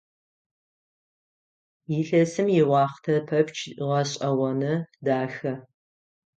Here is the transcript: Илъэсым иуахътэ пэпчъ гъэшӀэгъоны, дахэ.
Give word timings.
Илъэсым 1.97 2.47
иуахътэ 2.59 3.13
пэпчъ 3.27 3.61
гъэшӀэгъоны, 3.87 4.73
дахэ. 5.05 5.53